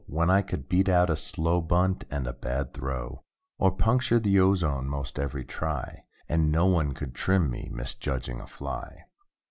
[0.07, 3.19] When I could beat out a slow bunt and bad throw;
[3.59, 8.47] Or puncture the ozone, most every try; And no one could trim me misjudging a
[8.47, 9.03] fly.